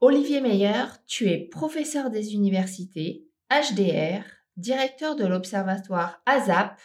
[0.00, 4.22] Olivier Meyer, tu es professeur des universités, HDR,
[4.56, 6.80] directeur de l'observatoire ASAP,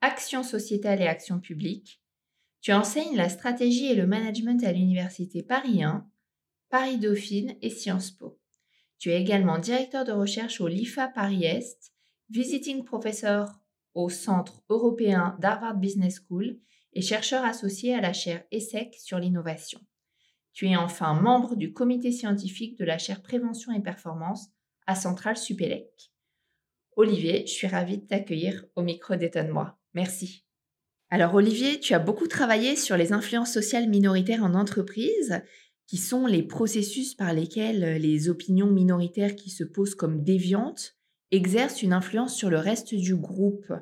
[0.00, 2.02] Action sociétale et action publique.
[2.60, 6.10] Tu enseignes la stratégie et le management à l'université Paris 1,
[6.68, 8.40] Paris Dauphine et Sciences Po.
[8.98, 11.92] Tu es également directeur de recherche au LIFA Paris-Est,
[12.30, 13.48] visiting professor
[13.94, 16.58] au Centre européen d'Harvard Business School
[16.94, 19.80] et chercheur associé à la chaire ESSEC sur l'innovation.
[20.56, 24.46] Tu es enfin membre du comité scientifique de la chaire Prévention et Performance
[24.86, 26.14] à Centrale Supélec.
[26.96, 29.78] Olivier, je suis ravie de t'accueillir au micro d'Étonne-moi.
[29.92, 30.46] Merci.
[31.10, 35.42] Alors Olivier, tu as beaucoup travaillé sur les influences sociales minoritaires en entreprise,
[35.86, 40.96] qui sont les processus par lesquels les opinions minoritaires qui se posent comme déviantes
[41.32, 43.74] exercent une influence sur le reste du groupe.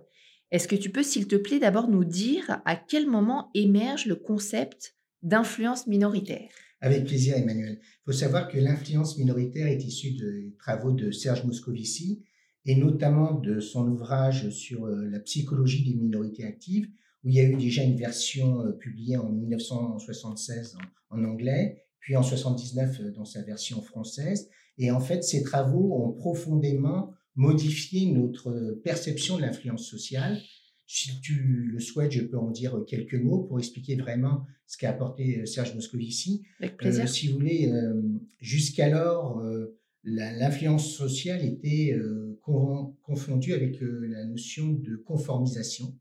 [0.51, 4.17] Est-ce que tu peux, s'il te plaît, d'abord nous dire à quel moment émerge le
[4.17, 6.51] concept d'influence minoritaire?
[6.81, 7.79] Avec plaisir, Emmanuel.
[7.81, 12.25] Il faut savoir que l'influence minoritaire est issue des travaux de Serge Moscovici
[12.67, 16.89] et notamment de son ouvrage sur euh, la psychologie des minorités actives,
[17.23, 20.77] où il y a eu déjà une version euh, publiée en 1976
[21.11, 24.49] en, anglais, puis en 79 euh, dans sa version française.
[24.79, 30.41] Et en fait, ces travaux ont profondément modifié notre perception de l'influence sociale
[30.87, 34.91] si tu le souhaites, je peux en dire quelques mots pour expliquer vraiment ce qu'a
[34.91, 36.43] apporté euh, Serge Moscovici.
[36.61, 37.05] Avec plaisir.
[37.05, 38.03] Euh, si vous voulez, euh,
[38.41, 39.43] jusqu'alors,
[40.05, 41.97] l'influence sociale était
[42.43, 45.99] confondue avec la notion de conformisation,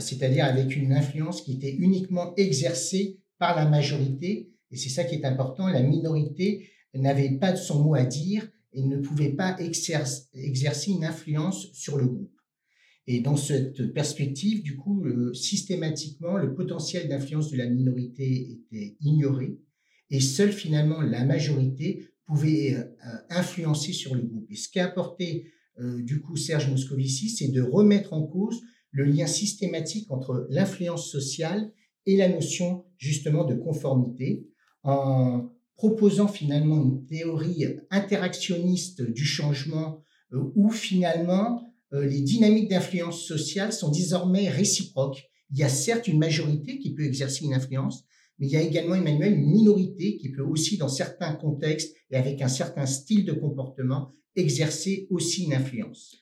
[0.00, 5.16] c'est-à-dire avec une influence qui était uniquement exercée par la majorité, et c'est ça qui
[5.16, 9.54] est important, la minorité n'avait pas de son mot à dire et ne pouvait pas
[9.60, 12.35] exercer une influence sur le groupe.
[13.06, 19.58] Et dans cette perspective, du coup, systématiquement, le potentiel d'influence de la minorité était ignoré
[20.10, 22.84] et seule finalement la majorité pouvait euh,
[23.30, 24.46] influencer sur le groupe.
[24.50, 29.04] Et ce qu'a apporté euh, du coup Serge Moscovici, c'est de remettre en cause le
[29.04, 31.72] lien systématique entre l'influence sociale
[32.06, 34.48] et la notion justement de conformité
[34.82, 40.02] en proposant finalement une théorie interactionniste du changement
[40.32, 41.66] euh, où finalement euh,
[42.02, 45.22] les dynamiques d'influence sociale sont désormais réciproques.
[45.50, 48.04] Il y a certes une majorité qui peut exercer une influence,
[48.38, 52.16] mais il y a également, Emmanuel, une minorité qui peut aussi, dans certains contextes et
[52.16, 56.16] avec un certain style de comportement, exercer aussi une influence.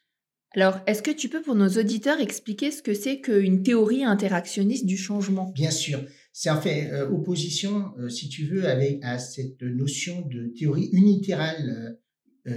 [0.53, 4.87] Alors, est-ce que tu peux, pour nos auditeurs, expliquer ce que c'est qu'une théorie interactionniste
[4.87, 5.51] du changement?
[5.53, 6.05] Bien sûr.
[6.33, 10.91] C'est en fait euh, opposition, euh, si tu veux, avec, à cette notion de théorie
[10.93, 11.99] unitérale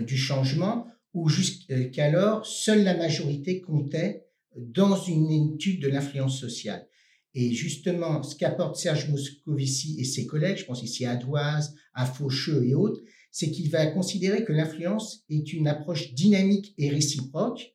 [0.05, 0.85] du changement,
[1.17, 6.87] où jusqu'alors, seule la majorité comptait dans une étude de l'influence sociale.
[7.33, 12.05] Et justement, ce qu'apporte Serge Moscovici et ses collègues, je pense ici à Doise, à
[12.05, 13.01] Faucheux et autres,
[13.31, 17.73] c'est qu'il va considérer que l'influence est une approche dynamique et réciproque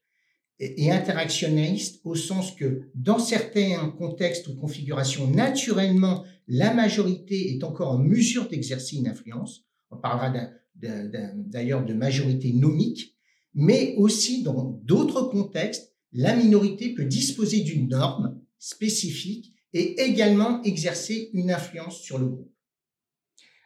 [0.60, 7.90] et interactionniste au sens que dans certains contextes ou configurations, naturellement, la majorité est encore
[7.90, 9.64] en mesure d'exercer une influence.
[9.90, 10.32] On parlera
[10.74, 13.11] d'ailleurs de majorité nomique,
[13.54, 21.30] mais aussi dans d'autres contextes, la minorité peut disposer d'une norme spécifique et également exercer
[21.32, 22.52] une influence sur le groupe.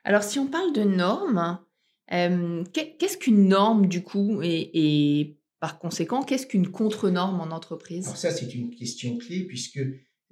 [0.04, 1.58] Alors si on parle de normes,
[2.12, 8.04] euh, qu'est-ce qu'une norme du coup et, par conséquent, qu'est-ce qu'une contre-norme en entreprise?
[8.04, 9.80] Alors ça, c'est une question clé puisque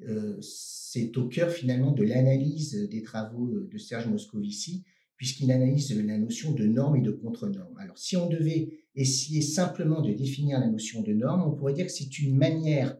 [0.07, 4.85] euh, c'est au cœur finalement de l'analyse des travaux de Serge Moscovici
[5.17, 7.77] puisqu'il analyse la notion de norme et de contre-norme.
[7.79, 11.87] Alors, si on devait essayer simplement de définir la notion de norme, on pourrait dire
[11.87, 12.97] que c'est une manière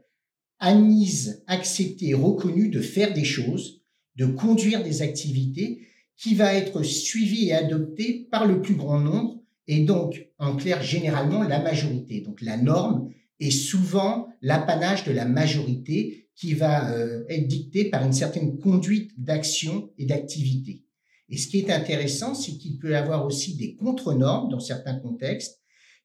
[0.59, 3.83] admise, acceptée, reconnue de faire des choses,
[4.17, 5.87] de conduire des activités
[6.17, 10.83] qui va être suivie et adoptée par le plus grand nombre et donc, en clair,
[10.83, 12.21] généralement la majorité.
[12.21, 18.05] Donc, la norme est souvent l'apanage de la majorité qui va euh, être dictée par
[18.05, 20.85] une certaine conduite d'action et d'activité.
[21.29, 24.99] Et ce qui est intéressant, c'est qu'il peut y avoir aussi des contre-normes dans certains
[24.99, 25.61] contextes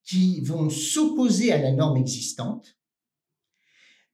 [0.10, 2.76] qui vont s'opposer à la norme existante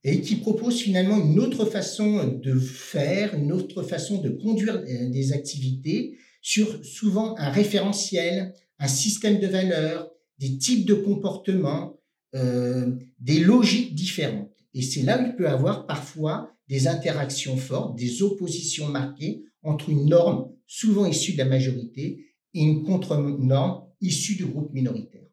[0.04, 5.10] et qui proposent finalement une autre façon de faire, une autre façon de conduire euh,
[5.10, 11.98] des activités sur souvent un référentiel, un système de valeurs, des types de comportements,
[12.36, 14.52] euh, des logiques différentes.
[14.74, 19.90] Et c'est là où il peut avoir parfois des interactions fortes, des oppositions marquées entre
[19.90, 25.25] une norme souvent issue de la majorité et une contre-norme issue du groupe minoritaire.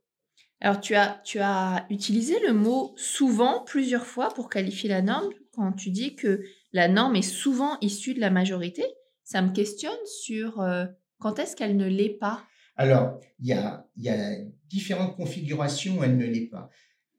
[0.65, 5.29] Alors, tu as, tu as utilisé le mot souvent plusieurs fois pour qualifier la norme
[5.51, 8.85] quand tu dis que la norme est souvent issue de la majorité.
[9.25, 10.87] Ça me questionne sur euh,
[11.19, 12.45] quand est-ce qu'elle ne l'est pas?
[12.77, 14.37] Alors, il y a, y a
[14.69, 16.71] différentes configurations où elle ne l'est pas.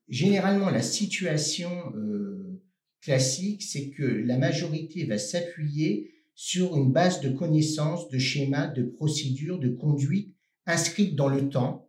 [0.08, 2.62] Généralement, la situation euh,
[3.02, 8.84] classique, c'est que la majorité va s'appuyer sur une base de connaissances, de schémas, de
[8.84, 10.34] procédures, de conduites
[10.66, 11.83] inscrites dans le temps,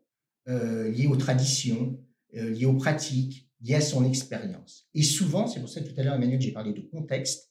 [0.49, 1.99] euh, liées aux traditions,
[2.37, 4.89] euh, liées aux pratiques, liées à son expérience.
[4.95, 7.51] Et souvent, c'est pour ça que tout à l'heure, Emmanuel, j'ai parlé de contexte,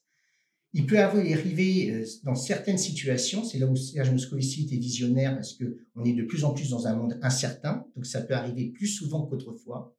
[0.76, 5.54] il peut arriver euh, dans certaines situations, c'est là où Serge Moscovici était visionnaire parce
[5.54, 8.66] que on est de plus en plus dans un monde incertain, donc ça peut arriver
[8.66, 9.96] plus souvent qu'autrefois.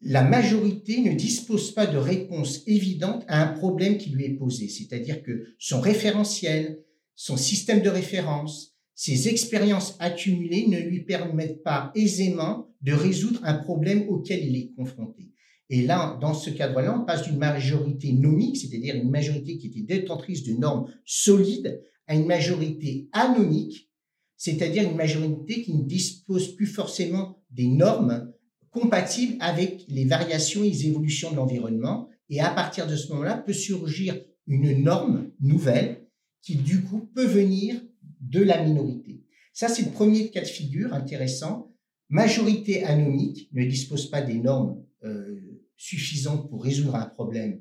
[0.00, 4.68] La majorité ne dispose pas de réponse évidente à un problème qui lui est posé,
[4.68, 6.84] c'est-à-dire que son référentiel,
[7.14, 13.54] son système de référence, ses expériences accumulées ne lui permettent pas aisément de résoudre un
[13.54, 15.30] problème auquel il est confronté.
[15.70, 19.82] Et là, dans ce cadre-là, on passe d'une majorité nomique, c'est-à-dire une majorité qui était
[19.82, 23.88] détentrice de normes solides, à une majorité anomique,
[24.36, 28.32] c'est-à-dire une majorité qui ne dispose plus forcément des normes
[28.70, 32.08] compatibles avec les variations et les évolutions de l'environnement.
[32.30, 36.08] Et à partir de ce moment-là, peut surgir une norme nouvelle
[36.42, 37.80] qui, du coup, peut venir
[38.20, 39.22] de la minorité.
[39.52, 41.74] Ça, c'est le premier cas de figure intéressant.
[42.08, 45.40] Majorité anomique ne dispose pas des normes euh,
[45.76, 47.60] suffisante pour résoudre un problème.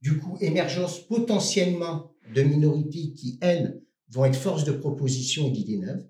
[0.00, 5.78] Du coup, émergence potentiellement de minorités qui, elles, vont être force de proposition et d'idées
[5.78, 6.06] neuves.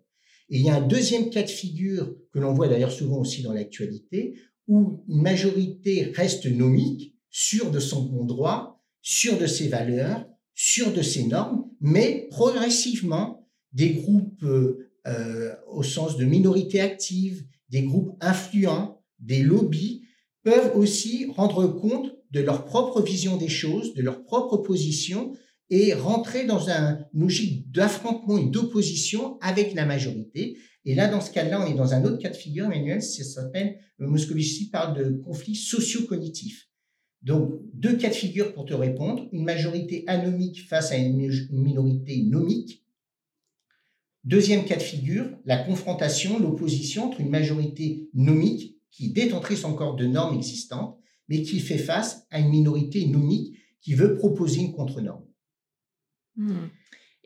[0.49, 3.43] Et il y a un deuxième cas de figure que l'on voit d'ailleurs souvent aussi
[3.43, 4.35] dans l'actualité,
[4.67, 10.93] où une majorité reste nomique, sûre de son bon droit, sûre de ses valeurs, sûre
[10.93, 13.40] de ses normes, mais progressivement,
[13.73, 20.03] des groupes euh, euh au sens de minorités actives, des groupes influents, des lobbies
[20.43, 25.33] peuvent aussi rendre compte de leur propre vision des choses, de leur propre position
[25.71, 30.57] et rentrer dans un logique d'affrontement et d'opposition avec la majorité.
[30.85, 33.23] Et là, dans ce cas-là, on est dans un autre cas de figure, Emmanuel, ça
[33.23, 36.69] s'appelle, euh, Moscovici parle de conflit socio-cognitif.
[37.23, 39.29] Donc, deux cas de figure pour te répondre.
[39.33, 41.17] Une majorité anomique face à une
[41.51, 42.83] minorité nomique.
[44.25, 49.97] Deuxième cas de figure, la confrontation, l'opposition entre une majorité nomique qui est détentrice encore
[49.97, 54.73] de normes existantes, mais qui fait face à une minorité nomique qui veut proposer une
[54.73, 55.25] contre-norme.
[56.37, 56.67] Hmm.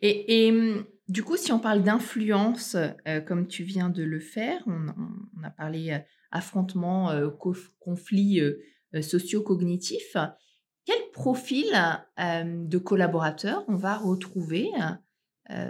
[0.01, 2.77] Et, hum, du coup, si on parle d'influence,
[3.09, 5.99] euh, comme tu viens de le faire, on, a parlé euh,
[6.31, 7.31] affrontement, euh,
[7.81, 8.41] conflit
[9.01, 10.17] socio-cognitif,
[10.85, 11.67] quel profil
[12.19, 14.91] de collaborateurs on va retrouver euh,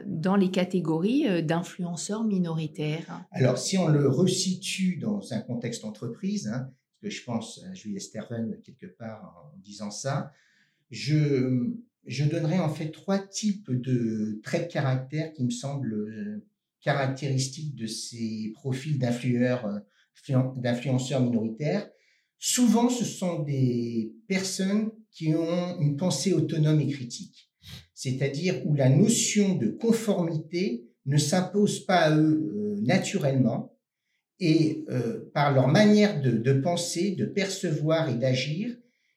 [0.07, 6.47] dans les catégories euh, d'influenceurs minoritaires Alors, si on le resitue dans un contexte entreprise,
[6.47, 6.71] hein,
[7.03, 10.31] que je pense à Julie Sterven quelque part en disant ça,
[10.91, 11.73] je,
[12.07, 16.47] je donnerai en fait trois types de traits de caractère qui me semblent euh,
[16.81, 21.91] caractéristiques de ces profils d'influenceurs minoritaires.
[22.39, 27.51] Souvent, ce sont des personnes qui ont une pensée autonome et critique
[27.95, 33.77] c'est-à-dire où la notion de conformité ne s'impose pas à eux euh, naturellement
[34.41, 38.77] et euh, par leur manière de, penser, de percevoir et d'agir,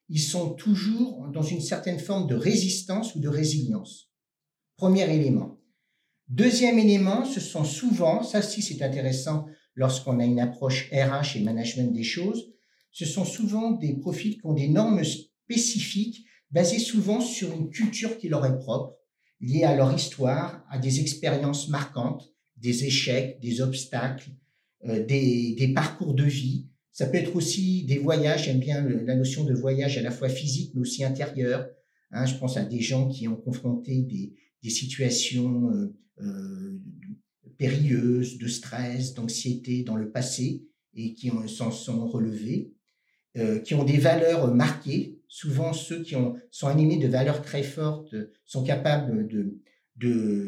[0.10, 4.12] ils sont toujours dans une certaine forme de résistance ou de résilience.
[4.77, 5.60] Premier élément.
[6.29, 11.91] Deuxième élément, ce sont souvent, ça c'est intéressant lorsqu'on a une approche RH et management
[11.91, 12.51] des choses,
[12.91, 18.18] ce sont souvent des profils qui ont des normes spécifiques basés souvent sur une culture
[18.18, 18.98] qui leur est propre,
[19.39, 24.30] liée à leur histoire, à des expériences marquantes, des échecs, des obstacles,
[24.86, 26.68] euh, des, parcours de vie.
[26.92, 30.30] Ça peut être aussi des voyages, j'aime bien la notion de voyage à la fois
[30.30, 31.68] physique mais aussi intérieur.
[32.12, 34.34] Hein, je pense à des gens qui ont confronté des,
[34.70, 36.82] situations euh, euh,
[37.58, 42.74] périlleuses, de stress, d'anxiété dans le passé et qui s'en sont relevés,
[43.63, 48.15] qui ont des valeurs marquées, souvent ceux qui ont, sont animés de valeurs très fortes
[48.46, 49.60] sont capables de,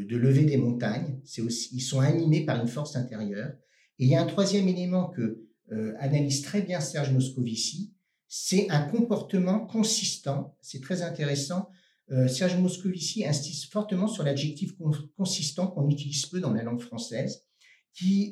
[0.09, 1.19] lever des montagnes.
[1.23, 3.51] C'est aussi, ils sont animés par une force intérieure.
[3.99, 7.93] Et il y a un troisième élément que euh, analyse très bien Serge Moscovici,
[8.27, 10.55] c'est un comportement consistant.
[10.61, 11.69] C'est très intéressant.
[12.27, 14.71] Serge Moscovici insiste fortement sur l'adjectif
[15.15, 17.43] consistant qu'on utilise peu dans la langue française,
[17.93, 18.31] qui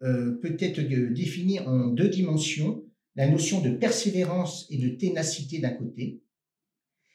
[0.00, 0.80] peut être
[1.12, 2.87] défini en deux dimensions,
[3.18, 6.22] la notion de persévérance et de ténacité d'un côté,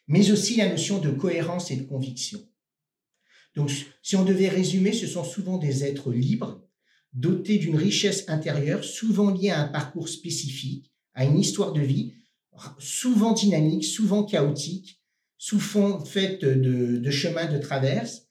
[0.07, 2.41] mais aussi la notion de cohérence et de conviction.
[3.55, 6.61] Donc, si on devait résumer, ce sont souvent des êtres libres,
[7.13, 12.15] dotés d'une richesse intérieure, souvent liée à un parcours spécifique, à une histoire de vie,
[12.79, 15.01] souvent dynamique, souvent chaotique,
[15.37, 18.23] sous fond fait de, de chemins de traverse,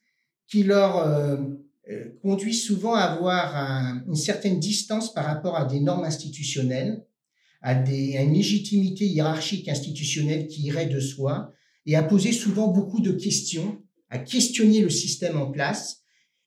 [0.46, 1.38] qui leur euh,
[1.88, 3.56] euh, conduit souvent à avoir
[4.06, 7.06] une certaine distance par rapport à des normes institutionnelles,
[7.62, 11.52] à, des, à une légitimité hiérarchique institutionnelle qui irait de soi,
[11.86, 16.02] et à poser souvent beaucoup de questions, à questionner le système en place,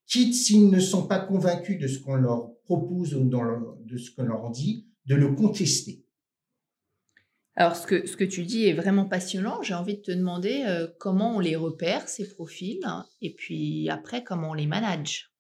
[0.06, 4.24] quitte s'ils ne sont pas convaincus de ce qu'on leur propose ou de ce qu'on
[4.24, 6.06] leur dit, de le contester.
[7.58, 9.62] Alors, ce que, ce que tu dis est vraiment passionnant.
[9.62, 12.86] J'ai envie de te demander euh, comment on les repère, ces profils,
[13.22, 15.32] et puis après, comment on les manage.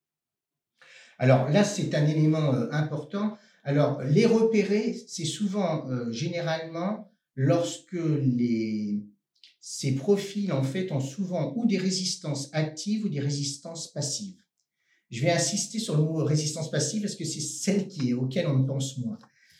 [1.20, 3.38] Alors là, c'est un élément euh, important.
[3.68, 9.04] Alors, les repérer, c'est souvent, euh, généralement, lorsque les,
[9.60, 14.38] ces profils, en fait, ont souvent ou des résistances actives ou des résistances passives.
[15.10, 18.46] Je vais insister sur le mot résistance passive parce que c'est celle qui est, auquel
[18.46, 19.18] on pense moins.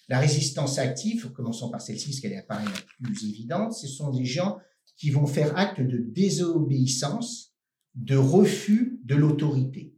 [0.08, 4.26] La résistance active, commençons par celle-ci, parce qu'elle apparaît la plus évidente, ce sont des
[4.26, 4.60] gens
[4.98, 7.56] qui vont faire acte de désobéissance,
[7.96, 9.96] de refus de l'autorité.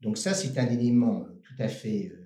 [0.00, 2.19] Donc ça, c'est un élément euh, tout à fait euh,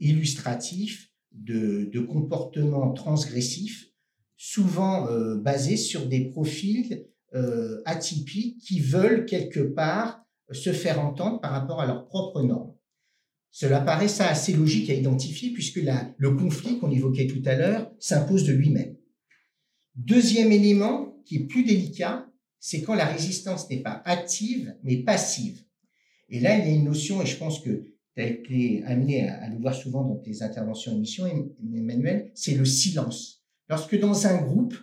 [0.00, 3.90] illustratif de, de comportement transgressif
[4.36, 11.40] souvent euh, basés sur des profils euh, atypiques qui veulent quelque part se faire entendre
[11.40, 12.74] par rapport à leurs propres normes.
[13.50, 15.80] Cela paraît ça assez logique à identifier puisque
[16.16, 18.96] le conflit qu'on évoquait tout à l'heure s'impose de lui-même.
[19.94, 22.26] Deuxième élément qui est plus délicat,
[22.58, 25.64] c'est quand la résistance n'est pas active mais passive.
[26.30, 29.28] Et là, il y a une notion, et je pense que tu as été amené
[29.28, 31.26] à, le voir souvent dans tes interventions émission,
[31.74, 33.42] Emmanuel, c'est le silence.
[33.68, 34.74] Lorsque dans un groupe,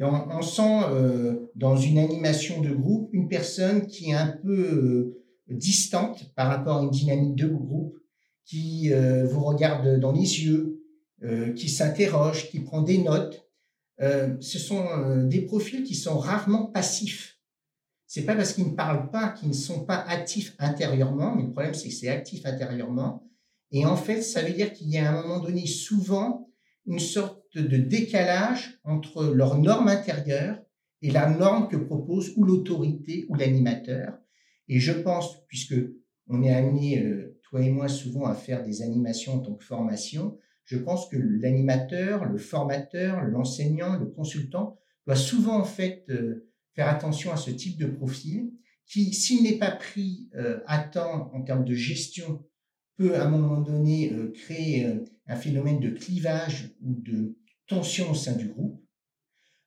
[0.00, 5.24] on, sent euh, dans une animation de groupe une personne qui est un peu euh,
[5.48, 7.96] distante par rapport à une dynamique de groupe,
[8.44, 10.80] qui euh, vous regarde dans les yeux,
[11.56, 13.48] qui s'interroge, qui prend des notes.
[13.98, 14.84] ce sont
[15.24, 17.33] des profils qui sont rarement passifs.
[18.14, 21.50] C'est pas parce qu'ils ne parlent pas qu'ils ne sont pas actifs intérieurement, mais le
[21.50, 23.28] problème c'est que c'est actif intérieurement.
[23.72, 26.48] Et en fait, ça veut dire qu'il y a à un moment donné souvent
[26.86, 30.62] une sorte de décalage entre leur norme intérieure
[31.02, 34.16] et la norme que propose ou l'autorité ou l'animateur.
[34.68, 35.74] Et je pense, puisque
[36.28, 39.64] on est amené, euh, toi et moi, souvent à faire des animations en tant que
[39.64, 46.48] formation, je pense que l'animateur, le formateur, l'enseignant, le consultant doit souvent en fait euh,
[46.74, 48.52] faire attention à ce type de profil
[48.86, 52.44] qui, s'il n'est pas pris euh, à temps en termes de gestion,
[52.96, 54.86] peut à un moment donné créer
[55.26, 58.80] un phénomène de clivage ou de tension au sein du groupe.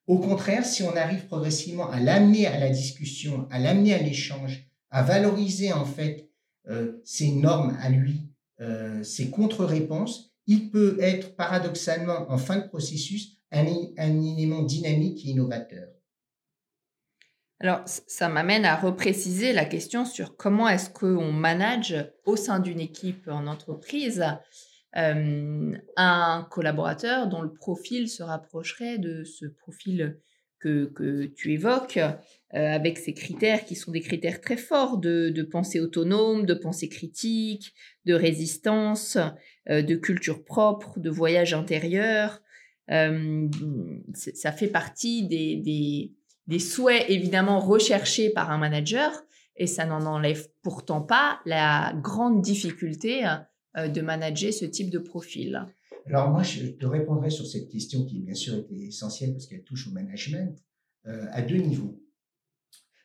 [0.07, 4.65] Au contraire, si on arrive progressivement à l'amener à la discussion, à l'amener à l'échange,
[4.89, 6.29] à valoriser en fait
[6.69, 8.29] euh, ses normes à lui,
[8.61, 15.29] euh, ses contre-réponses, il peut être paradoxalement en fin de processus un élément dynamique et
[15.29, 15.89] innovateur.
[17.59, 21.95] Alors, ça m'amène à repréciser la question sur comment est-ce qu'on manage
[22.25, 24.23] au sein d'une équipe en entreprise
[24.95, 30.17] euh, un collaborateur dont le profil se rapprocherait de ce profil
[30.59, 32.09] que, que tu évoques, euh,
[32.51, 36.89] avec ces critères qui sont des critères très forts de, de pensée autonome, de pensée
[36.89, 37.73] critique,
[38.05, 39.17] de résistance,
[39.69, 42.41] euh, de culture propre, de voyage intérieur.
[42.87, 46.13] ça fait partie des, des,
[46.47, 49.11] des souhaits évidemment recherchés par un manager
[49.57, 53.25] et ça n'en enlève pourtant pas la grande difficulté
[53.77, 55.65] euh, de manager ce type de profil
[56.05, 59.63] Alors moi, je te répondrai sur cette question qui bien sûr était essentielle parce qu'elle
[59.63, 60.57] touche au management
[61.07, 62.01] euh, à deux niveaux.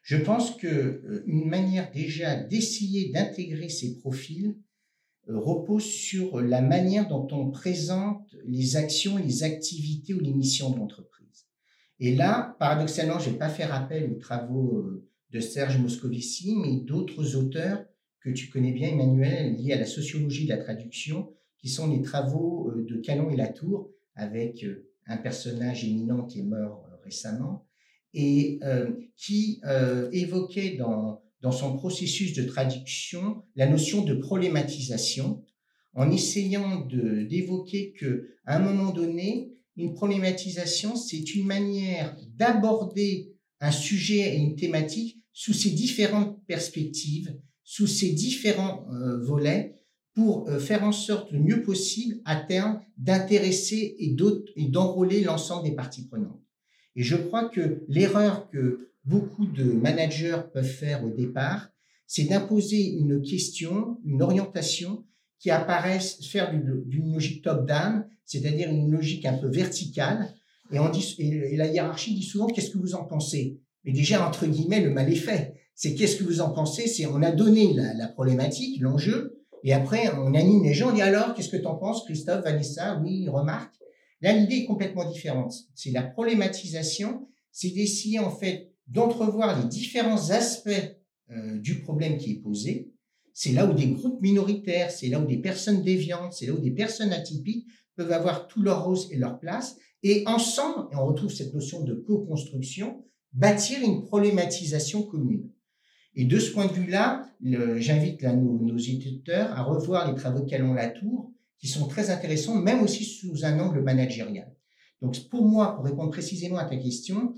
[0.03, 4.57] Je pense que euh, une manière déjà d'essayer d'intégrer ces profils
[5.29, 10.79] repose sur la manière dont on présente les actions, les activités ou les missions de
[10.79, 11.22] l'entreprise.
[12.05, 14.85] Et là, paradoxalement, je vais pas faire appel aux travaux
[15.31, 17.85] de Serge Moscovici, mais d'autres auteurs
[18.19, 22.03] que tu connais bien, Emmanuel, lié à la sociologie de la traduction, qui sont les
[22.03, 26.97] travaux euh, de Calon et Latour, avec euh, un personnage éminent qui est mort euh,
[27.05, 27.69] récemment,
[28.15, 28.59] et
[29.17, 29.63] qui
[30.13, 35.43] évoquait dans, dans son processus de traduction la notion de problématisation,
[35.95, 44.35] en essayant d'évoquer que un moment donné, une problématisation, c'est une manière d'aborder un sujet
[44.35, 49.79] et une thématique sous ces différentes perspectives, sous ces différents euh, volets,
[50.15, 54.15] pour euh, faire en sorte le mieux possible à terme d'intéresser et
[54.69, 56.43] d'enrôler l'ensemble des parties prenantes.
[56.97, 61.71] Et je crois que l'erreur que beaucoup de managers peuvent faire au départ,
[62.07, 65.07] c'est d'imposer une question, une orientation
[65.39, 70.35] qui apparaisse faire d'une logique top-down, c'est-à-dire une logique un peu verticale.
[70.73, 73.61] Et, on dit, et la hiérarchie dit souvent qu'est-ce que vous en pensez?
[73.85, 75.55] Mais déjà, entre guillemets, le mal est fait.
[75.75, 76.87] C'est qu'est-ce que vous en pensez?
[76.87, 80.91] C'est on a donné la, problématique, l'enjeu, et après on anime les gens.
[80.91, 82.99] On dit alors, qu'est-ce que tu en penses, Christophe, Vanessa?
[83.05, 83.75] Oui, remarque.
[84.23, 85.53] Là, l'idée est complètement différente.
[85.75, 90.71] C'est la problématisation, c'est d'essayer en fait d'entrevoir les différents aspects
[91.31, 92.93] euh, du problème qui est posé,
[93.35, 96.59] c'est là où des groupes minoritaires, c'est là où des personnes déviantes, c'est là où
[96.59, 97.67] des personnes atypiques
[98.03, 101.85] peuvent avoir tout leur rôle et leur place, et ensemble, et on retrouve cette notion
[101.85, 105.49] de co-construction, bâtir une problématisation commune.
[106.15, 110.51] Et de ce point de vue-là, j'invite nos, nos, éditeurs à revoir les travaux de
[110.51, 114.53] Calon Latour, qui sont très intéressants, même aussi sous un angle managérial.
[115.01, 117.35] Donc pour moi, pour répondre précisément à ta question,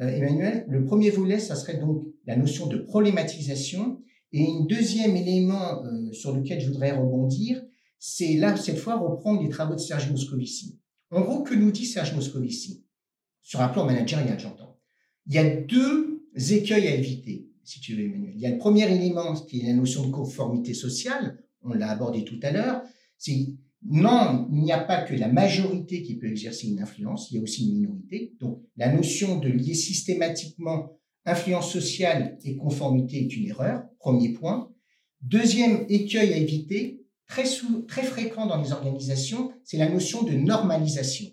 [0.00, 4.00] euh, Emmanuel, le premier volet, ça serait donc la notion de problématisation
[4.32, 7.62] et un deuxième élément euh, sur lequel je voudrais rebondir,
[8.06, 10.78] c'est là, cette fois, reprendre les travaux de Serge Moscovici.
[11.10, 12.84] En gros, que nous dit Serge Moscovici?
[13.40, 14.78] Sur un plan managérial, j'entends.
[15.26, 18.34] Il y a deux écueils à éviter, si tu veux, Emmanuel.
[18.34, 21.88] Il y a le premier élément, qui est la notion de conformité sociale, on l'a
[21.88, 22.82] abordé tout à l'heure,
[23.16, 23.54] c'est
[23.86, 27.38] non, il n'y a pas que la majorité qui peut exercer une influence, il y
[27.38, 28.34] a aussi une minorité.
[28.38, 30.90] Donc, la notion de lier systématiquement
[31.24, 34.70] influence sociale et conformité est une erreur, premier point.
[35.22, 37.44] Deuxième écueil à éviter, très,
[37.86, 41.26] très fréquent dans les organisations, c'est la notion de normalisation,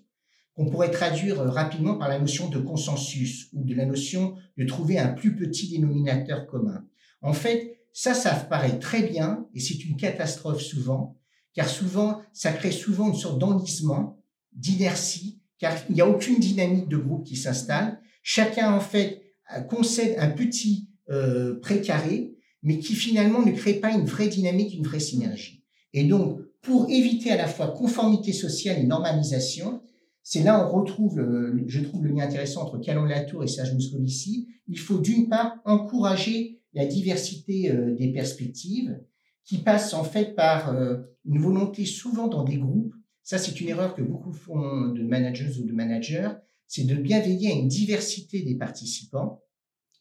[0.55, 4.65] qu'on pourrait traduire euh, rapidement par la notion de consensus ou de la notion de
[4.65, 6.85] trouver un plus petit dénominateur commun.
[7.21, 11.17] En fait, ça, ça paraît très bien et c'est une catastrophe souvent,
[11.53, 14.17] car souvent, ça crée souvent une sorte d'enlisement,
[14.53, 17.99] d'inertie, car il n'y a aucune dynamique de groupe qui s'installe.
[18.23, 19.21] Chacun, en fait,
[19.69, 24.85] concède un petit euh, précaré, mais qui finalement ne crée pas une vraie dynamique, une
[24.85, 25.60] vraie synergie.
[25.93, 29.81] Et donc, pour éviter à la fois conformité sociale et normalisation,
[30.23, 31.19] c'est là on retrouve,
[31.65, 34.47] je trouve le lien intéressant entre Calon Latour et Serge Moscovici.
[34.67, 38.97] Il faut d'une part encourager la diversité euh, des perspectives,
[39.43, 42.93] qui passe en fait par euh, une volonté souvent dans des groupes.
[43.23, 46.29] Ça, c'est une erreur que beaucoup font de managers ou de managers
[46.71, 49.43] c'est de bien veiller à une diversité des participants.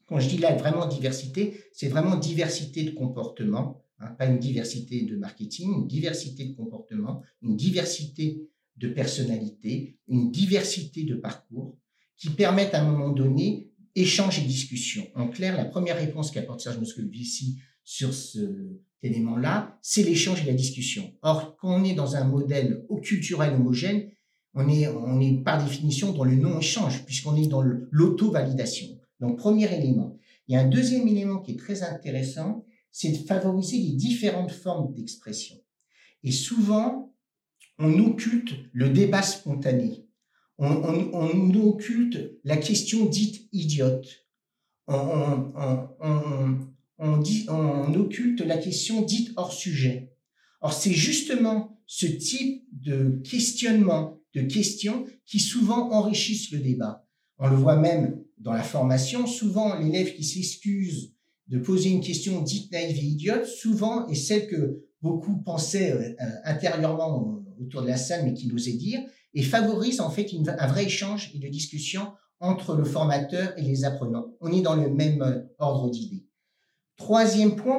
[0.06, 5.02] Quand je dis là vraiment diversité, c'est vraiment diversité de comportement, hein, pas une diversité
[5.02, 11.78] de marketing, une diversité de comportement, une diversité de personnalité, une diversité de parcours
[12.16, 15.06] qui permettent à un moment donné échange et discussion.
[15.14, 18.42] En clair, la première réponse qu'apporte Serge Moscovici sur cet
[19.02, 21.12] élément-là, c'est l'échange et la discussion.
[21.22, 24.10] Or, quand on est dans un modèle culturel homogène,
[24.54, 28.88] on est, on est par définition dans le non-échange, puisqu'on est dans l'auto-validation.
[29.20, 30.16] Donc, premier élément.
[30.48, 34.52] Il y a un deuxième élément qui est très intéressant, c'est de favoriser les différentes
[34.52, 35.56] formes d'expression.
[36.22, 37.14] Et souvent,
[37.78, 40.06] on occulte le débat spontané.
[40.58, 44.26] On, on, occulte la question dite idiote.
[44.86, 45.54] On,
[46.98, 50.12] on, dit, on occulte la question dite hors sujet.
[50.60, 57.06] Or, c'est justement ce type de questionnement de questions qui souvent enrichissent le débat.
[57.38, 61.14] On le voit même dans la formation, souvent l'élève qui s'excuse
[61.50, 66.14] de poser une question dite naïve et idiote, souvent est celle que beaucoup pensaient euh,
[66.20, 69.00] euh, intérieurement autour de la salle, mais qui n'osaient dire,
[69.34, 73.84] et favorise en fait un vrai échange et de discussion entre le formateur et les
[73.84, 74.34] apprenants.
[74.40, 76.24] On est dans le même euh, ordre d'idées.
[76.96, 77.78] Troisième point,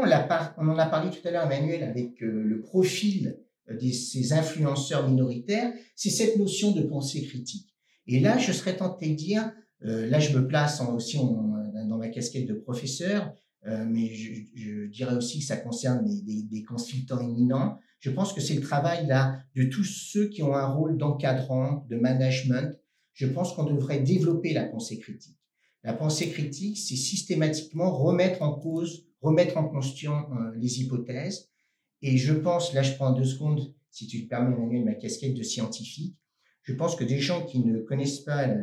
[0.58, 3.38] on, en a parlé tout à l'heure, Emmanuel, avec le profil
[3.70, 7.68] de ces influenceurs minoritaires, c'est cette notion de pensée critique.
[8.08, 9.52] Et là, je serais tenté de dire,
[9.86, 13.34] euh, là je me place aussi dans ma casquette de professeur,
[13.68, 17.80] euh, mais je, dirais aussi que ça concerne des, consultants éminents.
[18.00, 19.08] Je pense que c'est le travail
[19.56, 22.76] de tous ceux qui ont un rôle d'encadrant, de management.
[23.14, 25.38] Je pense qu'on devrait développer la pensée critique.
[25.84, 31.52] La pensée critique, c'est systématiquement remettre en cause, remettre en question euh, les hypothèses,
[32.02, 35.36] et je pense, là je prends deux secondes, si tu le permets Emmanuel, ma casquette
[35.36, 36.18] de scientifique,
[36.64, 38.56] je pense que des gens qui ne connaissent pas la,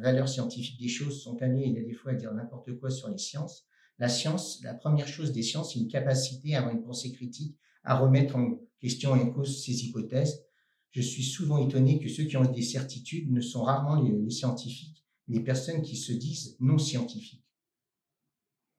[0.00, 2.88] valeur scientifique des choses sont amenés, il y a des fois, à dire n'importe quoi
[2.88, 3.66] sur les sciences.
[3.98, 7.58] La science, la première chose des sciences, c'est une capacité à avoir une pensée critique,
[7.82, 10.44] à remettre en question et en cause ces hypothèses.
[10.92, 15.04] Je suis souvent étonné que ceux qui ont des certitudes ne sont rarement les, scientifiques,
[15.26, 17.44] les personnes qui se disent non scientifiques.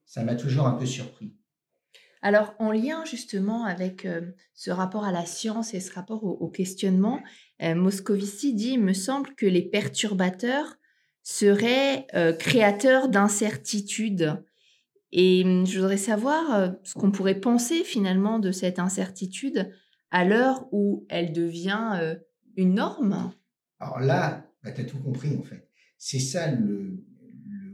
[0.06, 1.34] Ça m'a toujours un peu surpris.
[2.22, 6.48] Alors, en lien justement avec euh, ce rapport à la science et ce rapport au,
[6.48, 7.22] questionnement,
[7.62, 10.76] euh, Moscovici dit, il me semble que les perturbateurs
[11.22, 14.42] seraient euh, créateurs d'incertitudes.
[15.12, 19.70] Et hum, je voudrais savoir ce qu'on pourrait penser finalement de cette incertitude
[20.10, 22.16] à l'heure où elle devient
[22.56, 23.32] une norme.
[23.78, 25.68] Alors là, bah, tu as tout compris en fait.
[25.98, 27.06] C'est ça le,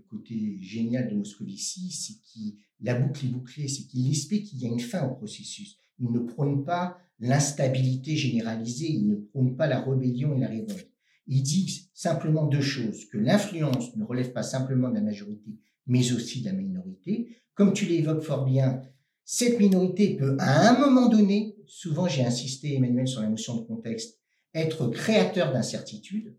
[0.08, 4.66] côté génial de Moscovici, c'est qu'il la boucle est bouclée, c'est qu'il explique qu'il y
[4.66, 5.78] a une fin au processus.
[5.98, 10.90] Il ne prône pas l'instabilité généralisée, il ne prône pas la rébellion et la révolte.
[11.26, 16.12] Il dit simplement deux choses, que l'influence ne relève pas simplement de la majorité, mais
[16.12, 17.36] aussi de la minorité.
[17.54, 18.82] Comme tu l'évoques fort bien,
[19.24, 23.66] cette minorité peut à un moment donné, souvent j'ai insisté Emmanuel sur la notion de
[23.66, 24.20] contexte,
[24.54, 26.36] être créateur d'incertitudes,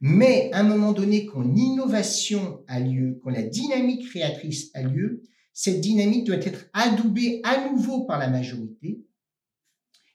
[0.00, 5.22] mais à un moment donné, quand l'innovation a lieu, quand la dynamique créatrice a lieu,
[5.52, 9.04] cette dynamique doit être adoubée à nouveau par la majorité.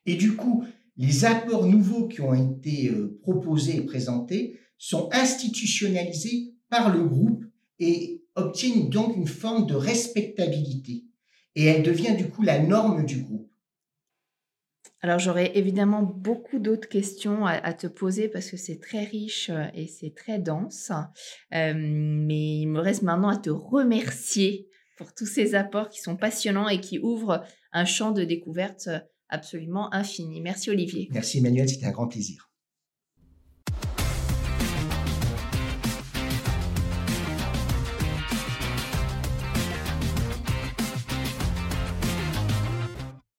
[0.06, 0.66] Et du coup,
[0.98, 7.46] les apports nouveaux qui ont été euh, proposés et présentés sont institutionnalisés par le groupe
[7.80, 11.04] et obtiennent donc une forme de respectabilité.
[11.56, 13.52] Et elle devient du coup la norme du groupe.
[15.02, 19.66] Alors j'aurais évidemment beaucoup d'autres questions à, te poser parce que c'est très riche euh,
[19.76, 20.92] et c'est très dense.
[21.54, 26.18] Euh, mais il me reste maintenant à te remercier pour tous ces apports qui sont
[26.18, 28.90] passionnants et qui ouvrent un champ de découverte
[29.30, 30.42] absolument infini.
[30.42, 31.10] Merci Olivier.
[31.12, 32.47] Merci Emmanuel, c'était un grand plaisir.